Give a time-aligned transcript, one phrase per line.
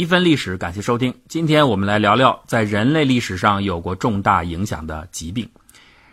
[0.00, 1.12] 一分历史，感谢收听。
[1.28, 5.46] 今天我们来聊聊在人类历史上有过重大影响的疾病。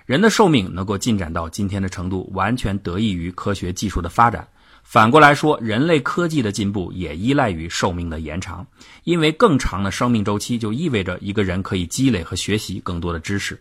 [0.06, 4.46] 人的寿命能够进展到今天的程度，完全得益于科学技术的发展。
[4.84, 8.68] 反过来说，人类科技的进步也依赖于寿命的延长。
[9.06, 13.58] 因为更长的生命周期，就意味着一个人可以积累和学习更多的知识。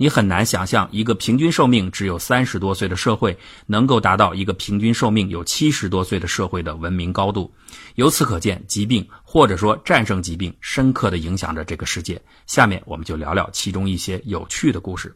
[0.00, 3.36] 你很难想象一个平均寿命只有三十多岁的社会，
[3.66, 7.52] 能够达到一个平均寿命有七十多岁的社会的文明高度。
[7.96, 12.20] 由此可见，疾病或者说战胜疾病，深刻的影响着这个世界。
[12.46, 15.12] 下面我们就聊聊其中一些有趣的故事。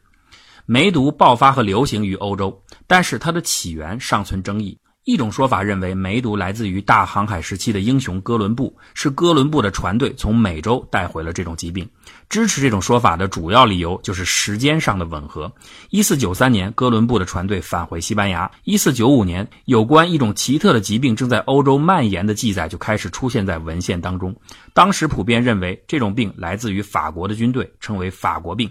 [0.67, 4.77] 梅毒爆发和流行于欧洲，但是它的起源尚存争议。
[5.05, 11.89] 一种说法认为，梅毒来自于大航海时期的英雄哥伦布，是哥伦布的船队从美洲带回了这种疾病。
[12.29, 15.53] 支持这种说法的主要理由就是时间上的吻合。
[15.91, 24.33] 一四九三年，哥伦布的船队返回西班牙；一四九五年，有关一种奇特的疾病正在欧洲蔓延的记载就开始出现在文献当中。
[24.73, 28.71] 当时普遍认为这种病来自于法国的军队，称为法国病。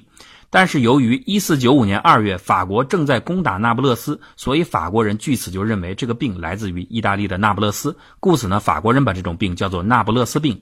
[0.51, 10.61] 但是由于一四九五年二月法国正在攻打那不勒斯，所以法国人据此就认为这个病来自于意大利的那不勒斯，故此呢，法国人把这种病叫做那不勒斯病。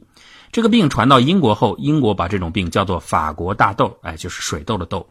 [0.51, 5.07] 这个病传到英国后，英国把这种病叫做法国大豆，哎，就是水痘的痘。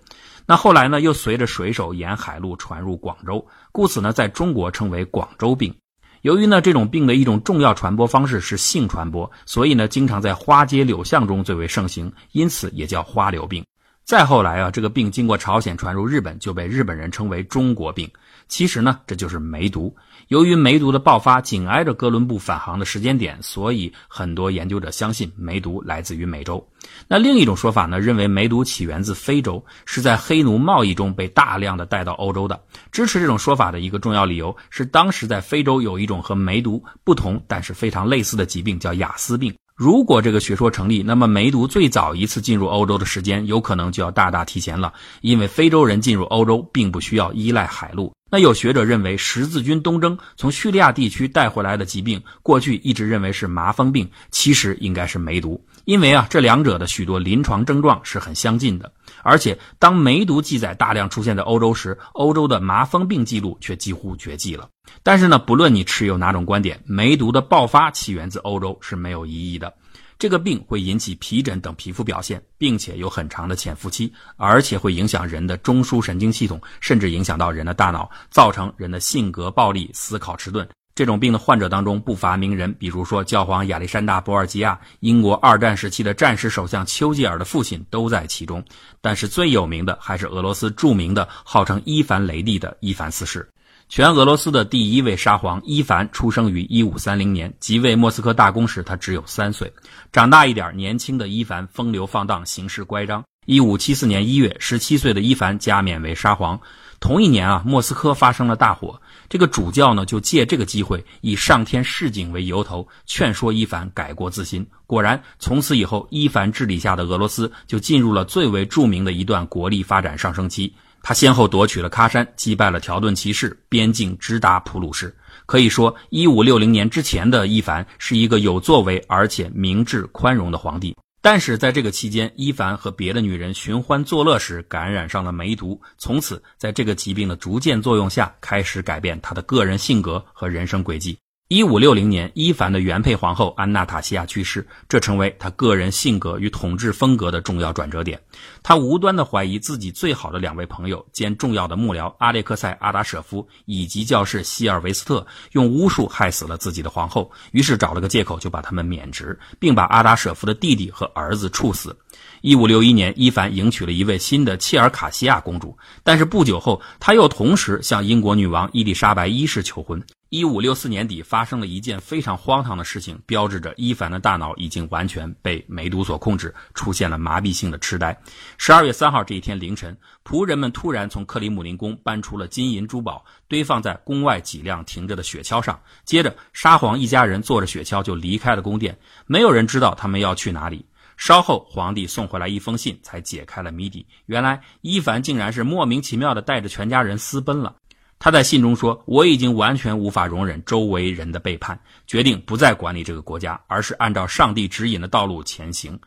[0.47, 5.75] 那后来呢，又随着水手沿海路传入广州，故此呢，在中国称为广州病。
[6.23, 13.65] 由于呢，这种病的一种重要传播方式是性传播，所以呢，经常在花街柳巷中最为盛行，因此也叫花柳病。
[14.09, 18.11] 再后来啊，这个病经过朝鲜传入日本，就被日本人称为中国病。
[18.49, 19.95] 其实呢，这就是梅毒。
[20.29, 26.67] 由于梅毒的爆发紧挨着哥伦布返航的时间点，所以很多研究者相信梅毒来自于美洲。
[27.07, 32.59] 那另一种说法呢，认为梅毒起源自非洲，是在黑奴贸易中被大量的带到欧洲的。
[32.91, 39.55] 支持这种说法的一个重要理由是，当时在非洲有一种和梅毒不同，但是非常类似的疾病，叫雅思病。
[39.79, 48.13] 如果这个学说成立，那么梅毒最早一次进入欧洲的时间有可能就要大大提前了，因为非洲人进入欧洲并不需要依赖海路。
[48.31, 58.93] 那有学者认为，十字军东征从叙利亚地区带回来的疾病，过去一直认为是麻风病，其实应该是梅毒，因为啊，这两者的许多临床症状是很相近的。
[59.23, 64.69] 而且，当梅毒记载大量出现在欧洲时，欧洲的麻风病记录却几乎绝迹了。
[65.03, 69.73] 但是呢，不论你持有哪种观点，梅毒的爆发起源自欧洲是没有疑义的。
[70.19, 80.69] 这个病会引起皮疹等皮肤表现，并且有很长的潜伏期，而且会影响人的中枢神经系统，甚至影响到人的大脑，造成人的性格暴力、思考迟钝。
[80.93, 88.61] 这种病的患者当中不乏名人，比如说教皇亚历山大·博尔基亚、英国二战时期的战时首相丘吉尔的父亲都在其中。
[89.01, 93.49] 但是最有名的还是俄罗斯著名的、号称伊凡雷帝的伊凡四世。
[93.89, 99.73] 全俄罗斯的第一位沙皇伊凡出生于一五三零年，即位莫斯科大公时，他只有三岁。
[100.13, 103.25] 长大一点，年轻的伊凡风流放荡，行事乖张。
[103.47, 106.61] 一五七四年一月，十七岁的伊凡加冕为沙皇。
[107.01, 109.01] 同一年啊，莫斯科发生了大火，
[109.31, 114.67] 这个主教呢就借这个机会，以上天示警为由头，劝说伊凡改过自新。
[114.87, 120.75] 果然，从此以后，伊凡治理下的俄罗斯就进入了最为著名的一段国力发展上升期。
[121.03, 125.15] 他先后夺取了喀山，击败了条顿骑士，边境直达普鲁士。
[125.47, 130.95] 可以说，一五六零年之前的伊凡是一个有作为而且明智宽容的皇帝。
[131.21, 141.19] 但是在这个期间，伊凡和别的女人寻欢作乐时，感染上了梅毒，从此在这个疾病的逐渐作用下，开始改变他的个人性格和人生轨迹。
[141.49, 148.21] 一五六零年，伊凡的原配皇后安娜塔西亚去世，这成为他个人性格与统治风格的重要转折点。
[148.63, 161.97] 他无端的怀疑自己最好的两位朋友兼重要的幕僚阿列克塞·阿达舍夫以及教士希尔维斯特用巫术害死了自己的皇后，于是找了个借口就把他们免职，并把阿达舍夫的弟弟和儿子处死。
[162.43, 169.99] 一五六一年，伊凡迎娶了一位新的切尔卡西亚公主，但是不久后，他又同时向英国女王伊丽莎白一世求婚。
[170.31, 178.15] 一五六四年底，发生了一件非常荒唐的事情，标志着伊凡的大脑已经完全被梅毒所控制，出现了麻痹性的痴呆。
[178.59, 185.81] 十二月三号这一天凌晨，仆人们突然从克里姆林宫搬出了金银珠宝，堆放在宫外几辆停着的雪橇上。
[186.05, 190.85] 接着，沙皇一家人坐着雪橇就离开了宫殿，没有人知道他们要去哪里。
[191.17, 194.07] 稍后，皇帝送回来一封信，才解开了谜底。
[194.27, 197.77] 原来，伊凡竟然是莫名其妙的带着全家人私奔了。
[198.19, 205.99] 他在信中说：“我已经完全无法容忍周围人的背叛，决定不再管理这个国家，而是按照上帝指引的道路前行。”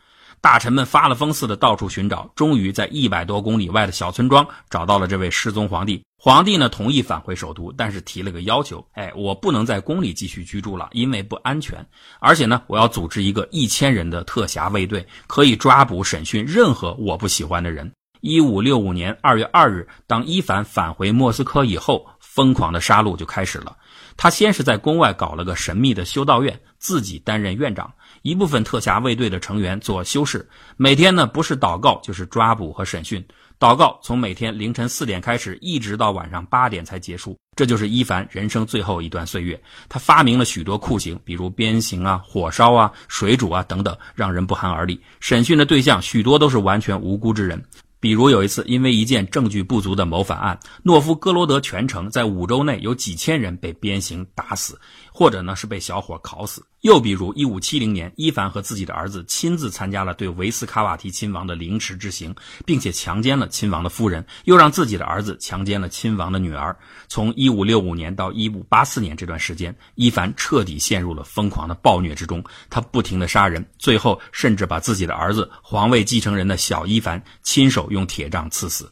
[0.41, 6.03] 大臣们发了疯似的到处寻找，终于在一百多公里外的小村庄找到了这位失踪皇帝。
[6.17, 11.85] 皇帝呢同意返回首都，但是提了个要求：哎，我不能在宫里继续居住了，因为不安全。
[12.19, 17.91] 而且呢，我要组织一个一千人的特辖卫队，可以抓捕审讯任何我不喜欢的人。
[18.21, 23.75] 一五六五年二月二日，当伊凡返回莫斯科以后，疯狂的杀戮就开始了。
[24.15, 27.91] 他先是在宫外搞了个神秘的修道院，自己担任院长，
[28.21, 30.47] 一部分特辖卫队的成员做修士，
[30.77, 33.25] 每天呢不是祷告就是抓捕和审讯。
[33.59, 37.35] 祷告从每天凌晨四点开始，一直到晚上八点才结束。
[37.55, 39.59] 这就是伊凡人生最后一段岁月。
[39.89, 44.99] 他发明了许多酷刑，比如鞭刑啊、火烧啊、水煮啊等等，让人不寒而栗。
[45.19, 47.63] 审讯的对象许多都是完全无辜之人。
[48.01, 54.77] 比如有一次，因为一件证据不足的谋反案，诺夫哥罗德全城在五周内有几千人被鞭刑打死，
[55.11, 56.65] 或者呢是被小火烤死。
[56.81, 62.33] 又比如，一五七零年，伊凡和自己的儿子亲自参加了对维斯卡瓦提亲王的凌迟之刑，
[62.65, 66.75] 并且强奸了亲王的夫人，又让自己的儿子强奸了亲王的女儿。
[67.07, 78.91] 从一五六五年到一五八四年这段时间，伊凡彻底陷入了疯狂的暴虐之中，他不停的杀人，最后甚至把自己的儿子皇位继承人的小伊凡亲手用铁杖刺死。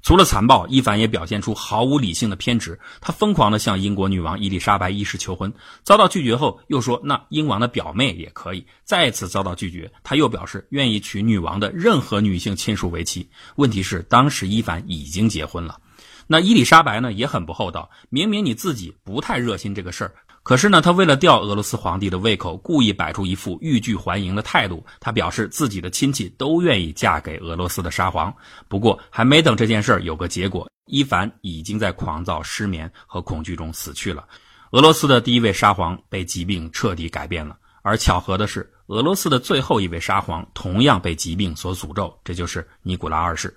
[0.00, 2.78] 除了残暴，伊凡也表现出毫无理性的偏执。
[3.00, 5.52] 他疯狂地向英国女王伊丽莎白一世求婚，
[5.82, 8.64] 遭到拒绝后，又说那英王的表妹也可以。
[8.84, 13.28] 再次遭到拒绝，他又表示愿意娶女王的任何女性亲属为妻。
[13.56, 15.78] 问题是，当时伊凡已经结婚了。
[16.26, 17.90] 那伊丽莎白呢，也很不厚道。
[18.08, 20.14] 明明你自己不太热心这个事儿。
[20.48, 24.82] 可是呢，他为了吊俄罗斯皇帝的胃口，故意摆出一副欲拒还迎的态度。
[24.98, 28.34] 他表示自己的亲戚都愿意嫁给俄罗斯的沙皇。
[28.66, 34.24] 不过，还没等这件事有个结果，伊凡已经在狂躁、失眠和恐惧中死去了。
[34.70, 37.54] 俄罗斯的第一位沙皇被疾病彻底改变了。
[37.82, 43.54] 而巧合的是，俄罗斯的最后一位沙皇同样被疾病所诅咒，这就是尼古拉二世。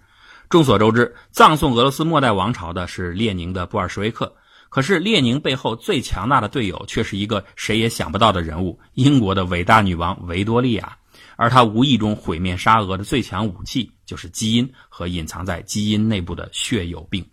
[0.50, 4.36] 众所周知，葬送俄罗斯末代王朝的是列宁的布尔什维克。
[4.72, 10.98] 可是列宁背后最强大的队友却是一个谁也想不到的人物——英国的伟大女王维多利亚，
[11.36, 17.24] 而她无意中毁灭沙俄的最强武器就是基因和隐藏在基因内部的血友病。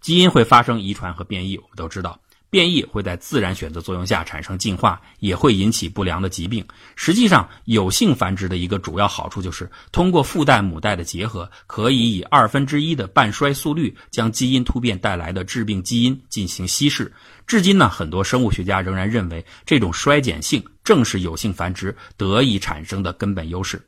[0.00, 2.16] 基因会发生遗传和变异，我们都知道。
[2.50, 6.64] 变异会在自然选择作用下产生进化，也会引起不良的疾病。
[6.96, 17.12] 实际上，有性繁殖的一个主要好处就是通过父代母代的结合，可以以二分之一的半衰速率将基因突变带来的致病基因进行稀释。
[17.46, 23.80] 至今呢，很多生物学家仍然认为这种衰减性正是有性繁殖得以产生的根本优势。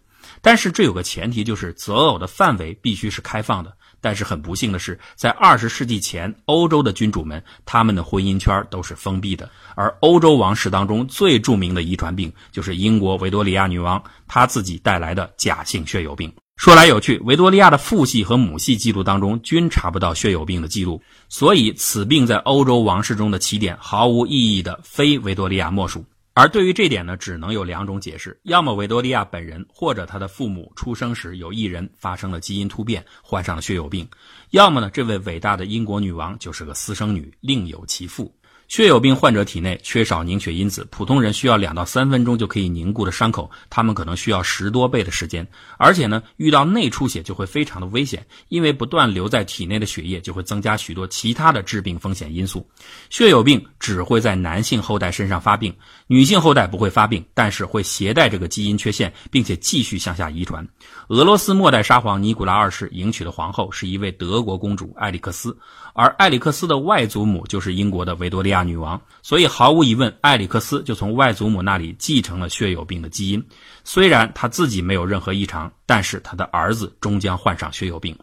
[0.43, 3.75] 但是这有个前提，就是择偶的范围必须是开放的。
[4.01, 9.49] 但是很不幸的是，在二十世纪前，欧洲的君主们他们的婚姻圈都是封闭的。
[9.75, 16.33] 而欧洲王室当中最著名的遗传病，就是英国维多利亚女王她自己带来的假性血友病。
[16.57, 21.01] 说来有趣，维多利亚的父系和母系记录当中均查不到血友病的记录，
[21.31, 26.05] 所以此病在欧洲王室中的起点毫无意义的非维多利亚莫属。
[26.33, 34.07] 而对于这点呢，只能有两种解释：要么维多利亚本人或者他的父母出生时有一人发生了基因突变，患上了血友病；
[34.51, 38.33] 要么呢，这位伟大的英国女王就是个私生女，另有其父。
[38.71, 45.45] 血友病患者体内缺少凝血因子，普通人需要两到三分钟就可以凝固的伤口，他们可能需要十多倍的时间。
[45.77, 52.65] 而且呢，遇到内出血就会非常的危险，因为不断留在体内的血液就会增加许多其他的致病风险因素。
[53.11, 55.75] 血友病只会在男性后代身上发病，
[56.07, 60.65] 女性后代不会发病，但是会携带这个基因缺陷，并且继续向下遗传。
[61.09, 65.59] 俄罗斯末代沙皇尼古拉二世迎娶的皇后是一位德国公主艾里克斯，
[65.93, 68.60] 而艾里克斯的外祖母就是英国的维多利亚。
[68.63, 73.45] 女王，所以毫无疑问，艾里克斯就从外祖母那里继承了血友病的基因。
[73.85, 78.17] 虽然他自己没有任何异常，但是他的儿子终将患上血友病。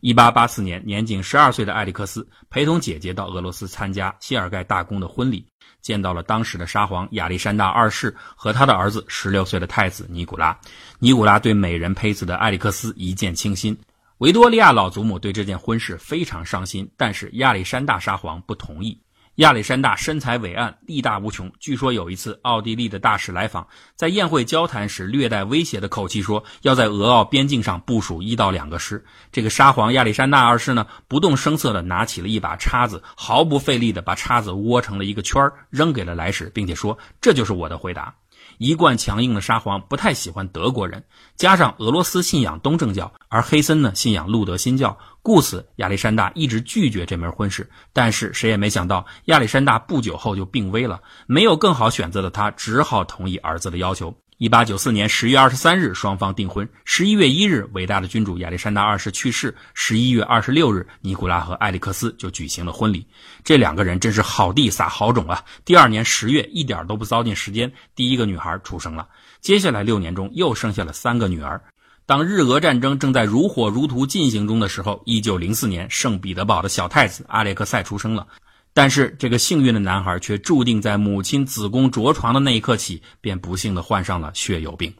[0.00, 5.44] 一八八四年，年仅十二岁的艾里克斯陪同姐姐到俄罗斯参加谢尔盖大公的婚礼，
[5.82, 10.58] 见到了当时的沙皇亚历山大二世和他的儿子十六岁的太子尼古拉。
[11.00, 13.76] 尼古拉对美人胚子的艾里克斯一见倾心。
[14.18, 18.98] 维多利亚老祖母对这件婚事非常伤心，但是亚历山大沙皇不同意。
[19.40, 21.50] 亚历山大身材伟岸，力大无穷。
[21.58, 23.66] 据说有一次，奥地利的大使来访，
[23.96, 29.02] 在宴会交谈时，略带威胁的口气说，要在俄奥边境上部署一到两个师。
[29.32, 38.14] 这个沙皇亚历山大二世呢，不动声色的拿起了一把叉子，毫不费力的把叉子窝成了一个圈扔给了来使，并且说：“这就是我的回答。”
[38.60, 41.02] 一贯强硬的沙皇不太喜欢德国人，
[41.34, 47.70] 加上俄罗斯信仰东正教，而黑森呢信仰路德新教，故此亚历山大一直拒绝这门婚事。
[47.94, 54.14] 但是谁也没想到，亚历山大不久后就病危了，没有更好选择的他，只好同意儿子的要求。
[54.40, 56.66] 一八九四年十月二十三日，双方订婚。
[56.86, 59.54] 十一月一日，伟大的君主亚历山大二世去世。
[59.74, 63.06] 十一月二十六日，尼古拉和艾利克斯就举行了婚礼。
[63.44, 65.44] 这两个人真是好地撒好种啊！
[65.66, 69.06] 第二年十月，一点都不糟践时间，第一个女孩出生了。
[69.42, 71.62] 接下来六年中，又生下了三个女儿。
[72.06, 78.26] 当日俄战争正在如火如荼进行中的时候，一九零四年，圣彼得堡的小太子阿列克塞出生了。
[78.72, 84.92] 但是这个幸运的男孩却注定在母亲子宫着床的那一刻起，便不幸的患上了血友病。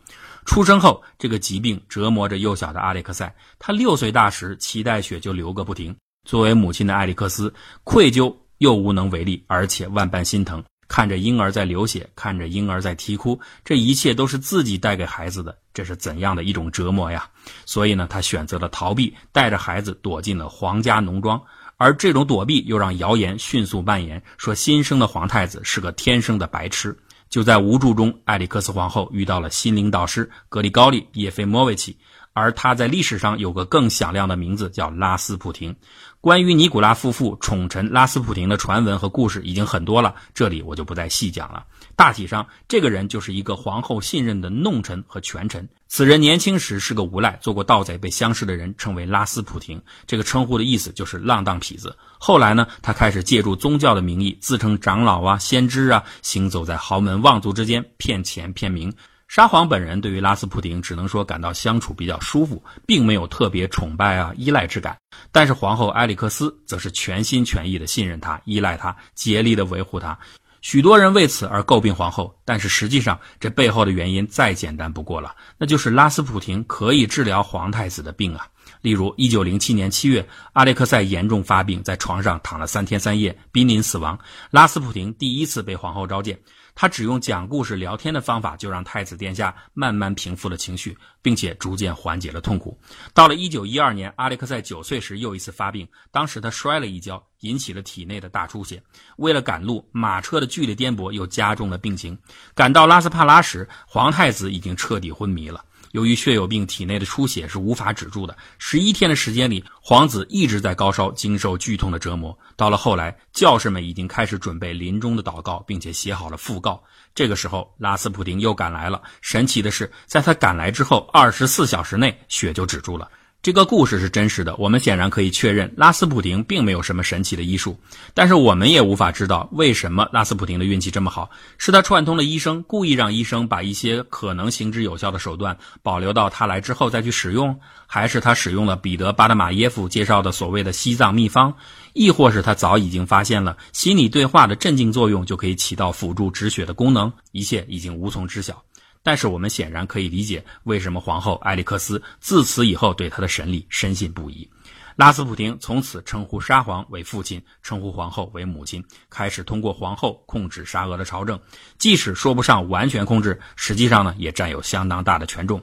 [0.44, 3.32] 出生后，这个疾病折磨着幼小的阿列克塞。
[3.58, 5.94] 他六岁大时，脐带血就流个不停。
[6.28, 7.52] 作为母亲的艾利克斯，
[7.84, 10.62] 愧疚又无能为力，而且万般心疼。
[10.88, 17.28] 看着婴儿在流血，看着婴儿在啼哭，这一切都是自己带给孩子的，这是怎样的一种折磨呀！
[17.64, 21.40] 所以呢，他选择了逃避，带着孩子躲进了皇家农庄。
[21.80, 26.94] 而这种躲避又让谣言迅速蔓延，说新生的皇太子是个天生的白痴。
[27.30, 31.96] 就在无助中，艾里克斯皇后遇到了心灵导师格里高利·叶菲莫维奇，
[32.34, 35.74] 而他在历史上有个更响亮的名字，叫拉斯普廷。
[36.20, 41.64] 关于尼古拉夫妇宠臣拉斯普廷的传闻和故事已经很多了，这里我就不再细讲了。
[41.96, 45.66] 大体上，这个人就是一个皇后信任的弄臣和权臣。
[45.92, 49.82] 此人年轻时是个无赖，做过盗贼，被相识的人称为拉斯普廷。
[50.06, 51.98] 这个称呼的意思就是浪荡痞子。
[52.16, 58.94] 后来呢，他开始借助宗教的名义，自称长老啊、先知啊，行走在豪门望族之间，骗钱骗名。
[59.26, 64.96] 沙皇本人对于拉斯普廷只能说感到相处比较舒服，并没有特别崇拜啊依赖之感。
[65.32, 70.18] 但是皇后埃里克斯则是全心全意的信任他、依赖他、竭力的维护他。
[70.60, 78.46] 许多人为此而诟病皇后，但是实际上这背后的原因再简单不过了，那就是拉斯普廷可以治疗皇太子的病啊。
[78.82, 84.18] 例如，一九零七年七月，阿列克塞严重发病，在床上躺了三天三夜，濒临死亡。
[84.50, 86.38] 拉斯普廷第一次被皇后召见。
[86.74, 92.78] 他只用讲故事、聊天的方法，就让太子殿下慢慢平复了情绪，并且逐渐缓解了痛苦。
[93.12, 98.82] 到了一九一二年，阿列克塞九岁时又一次发病，当时他摔了一跤，引起了体内的大出血。
[99.16, 102.18] 为了赶路，马车的剧烈颠簸又加重了病情。
[102.54, 105.64] 赶到拉斯帕拉时，皇太子已经彻底昏迷了。
[105.92, 108.36] 由于血友病，体内的出血是无法止住的。
[108.58, 112.36] 十一天的时间里，皇子一直在高烧，经受剧痛的折磨。
[112.56, 116.82] 到了后来，教士们已经开始准备临终的祷告，并且写好了讣告。
[117.12, 119.02] 这个时候，拉斯普丁又赶来了。
[119.20, 123.10] 神奇的是，在他赶来之后，二十四小时内血就止住了。
[123.42, 127.74] 这个故事是真实的，我们显然可以确认拉斯普廷并没有什么神奇的医术，
[128.12, 141.54] 但是我们也无法知道为什么拉斯普廷的运气这么好，是他串通了医生，故意让医生把一些可能行之有效的手段保留到他来之后再去使用，还是他使用了彼得巴德马耶夫介绍的所谓的西藏秘方，
[141.94, 148.62] 亦或是他早已经发现了心理对话的镇静作用就可以起到辅助止血的功能，一切已经无从知晓。
[149.02, 154.48] 但是我们显然可以理解，为什么皇后艾利克斯自此以后对他的神力深信不疑。
[154.96, 161.40] 拉斯普廷从此称呼沙皇为父亲，称呼皇后为母亲，开始通过皇后控制沙俄的朝政。
[161.78, 165.62] 即使说不上完全控制，实际上呢，也占有相当大的权重。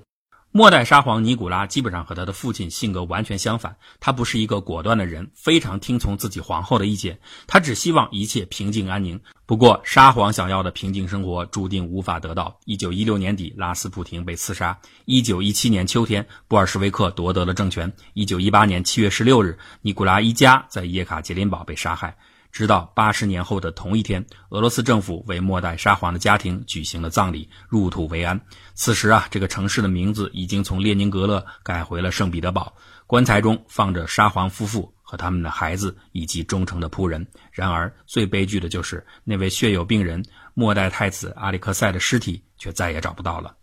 [0.58, 9.22] 末代沙皇尼古拉基本上和他的父亲性格完全相反，他不是一个果断的人，非常听从自己皇后的意见，他只希望一切平静安宁。
[9.46, 12.60] 不过，沙皇想要的平静生活注定无法得到。
[12.66, 22.18] 一九一六年底，拉斯普廷被刺杀；一九一七年秋天，布尔什维克夺得了政权；一九一八年七月十六日，尼古拉一家在叶卡捷琳堡被杀害。
[22.52, 28.40] 直到八十年后的同一天，俄罗斯政府为末代沙皇的家庭举行了葬礼，入土为安。
[28.74, 32.74] 此时啊，这个城市的名字已经从列宁格勒改回了圣彼得堡。
[33.06, 37.26] 棺材中放着沙皇夫妇和他们的孩子以及忠诚的仆人。
[37.52, 40.22] 然而，最悲剧的就是那位血友病人
[40.54, 43.56] 末代太子阿里克塞的尸体却再也找不到了。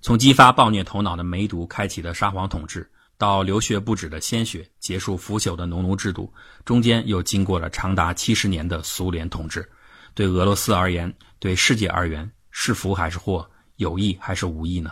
[0.00, 2.88] 从激发暴虐头脑的梅毒开启的沙皇统治。
[3.22, 9.64] 到流血不止的鲜血，结束腐朽的农奴制度，中间又经过了长达七十年的苏联统治。
[10.12, 14.90] 对俄罗斯而言，对世界而言，是福还是祸，有益还是无益呢？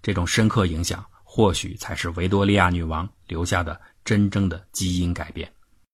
[0.00, 5.52] 这种深刻影响，或许才是维多利亚女王留下的真正的基因改变。